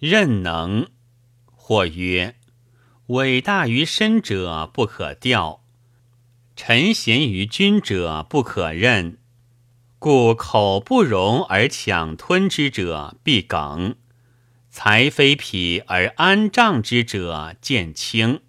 [0.00, 0.90] 任能。
[1.54, 2.34] 或曰：
[3.06, 5.62] 伟大于身者不可调，
[6.56, 9.18] 臣贤于君者不可任。
[9.98, 13.96] 故口不容而强吞之者必梗，
[14.70, 18.40] 才非匹而安仗之者见轻。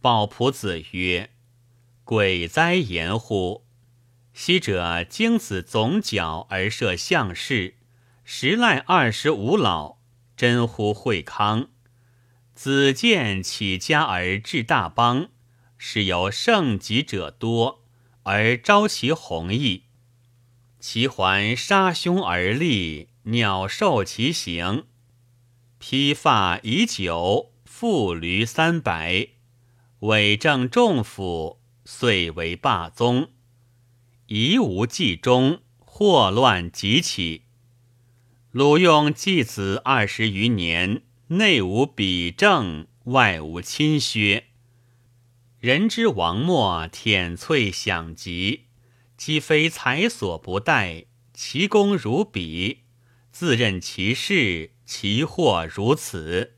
[0.00, 1.30] 鲍仆子曰
[2.04, 3.66] ：“鬼哉言乎！
[4.32, 7.74] 昔者经子总角而设相事，
[8.24, 9.95] 时赖二十五老，
[10.36, 11.68] 真乎惠康。
[12.54, 15.28] 子建起家而治大邦，
[15.76, 17.84] 是由盛极者多，
[18.22, 19.84] 而招其弘毅。”
[20.78, 24.84] 其环杀兄而立，鸟兽其行。
[25.78, 29.30] 披发已久，负驴三百，
[30.00, 33.30] 伪正众府，遂为霸宗。
[34.26, 37.45] 夷无计中，祸乱即起。
[38.56, 44.44] 鲁用继子二十余年，内无比政，外无侵削。
[45.58, 48.68] 人之王末，舔翠享极。
[49.18, 51.04] 岂非才所不逮？
[51.34, 52.84] 其功如彼，
[53.30, 56.54] 自任其事，其祸如此。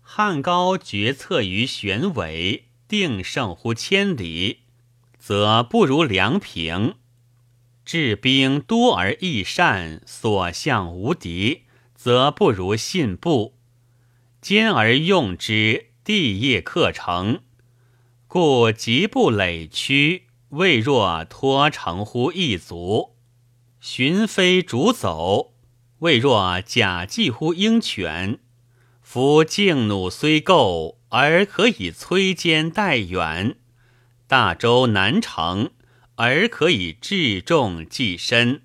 [0.00, 4.62] 汉高决策于玄伟，定胜乎千里，
[5.16, 6.94] 则不如梁平；
[7.84, 11.62] 治兵多而益善，所向无敌，
[11.94, 13.54] 则不如信步；
[14.40, 17.40] 兼而用之，地业克成，
[18.26, 20.26] 故极不累屈。
[20.50, 23.16] 未若托成乎一族，
[23.80, 25.54] 寻飞逐走；
[26.00, 28.38] 未若假计乎鹰犬。
[29.00, 33.56] 夫静弩虽够，而可以摧坚待远；
[34.26, 35.70] 大周难成，
[36.16, 38.60] 而可以治众济身；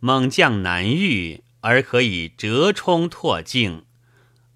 [0.00, 3.84] 猛将难御，而可以折冲拓境；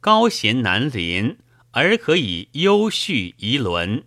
[0.00, 1.36] 高贤难临，
[1.72, 4.04] 而可以优叙夷伦。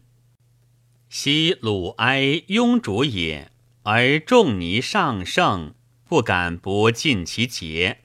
[1.08, 3.52] 昔鲁哀庸主也，
[3.84, 5.74] 而仲尼上圣，
[6.08, 7.98] 不敢不尽其节；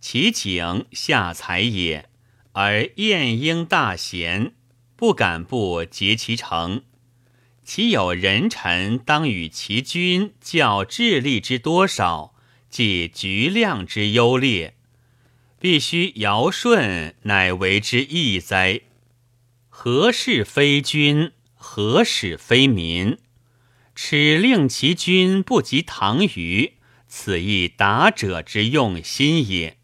[0.00, 2.08] 其景下才也，
[2.52, 4.54] 而晏婴大贤，
[4.96, 6.82] 不敢不竭其诚。
[7.66, 12.32] 其有人臣当与其君较智力之多少，
[12.70, 14.74] 即局量之优劣，
[15.58, 18.82] 必须尧舜乃为之义哉？
[19.68, 21.32] 何事非君？
[21.56, 23.18] 何使非民？
[23.96, 26.74] 耻令其君不及唐虞，
[27.08, 29.75] 此亦达者之用心也。